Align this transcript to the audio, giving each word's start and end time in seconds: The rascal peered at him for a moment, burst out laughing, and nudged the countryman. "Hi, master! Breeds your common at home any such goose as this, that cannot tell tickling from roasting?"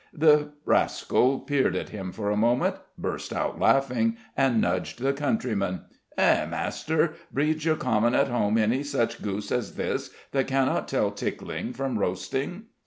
The 0.15 0.47
rascal 0.65 1.41
peered 1.41 1.75
at 1.75 1.89
him 1.89 2.11
for 2.11 2.31
a 2.31 2.35
moment, 2.35 2.73
burst 2.97 3.31
out 3.31 3.59
laughing, 3.59 4.17
and 4.35 4.59
nudged 4.59 4.97
the 4.99 5.13
countryman. 5.13 5.81
"Hi, 6.17 6.47
master! 6.47 7.13
Breeds 7.31 7.65
your 7.65 7.75
common 7.75 8.15
at 8.15 8.27
home 8.29 8.57
any 8.57 8.81
such 8.81 9.21
goose 9.21 9.51
as 9.51 9.75
this, 9.75 10.09
that 10.31 10.47
cannot 10.47 10.87
tell 10.87 11.11
tickling 11.11 11.71
from 11.73 11.99
roasting?" 11.99 12.63